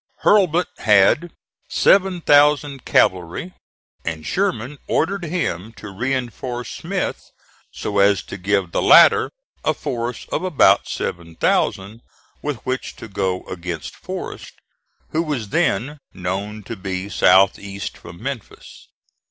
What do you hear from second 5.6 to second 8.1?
to reinforce Smith so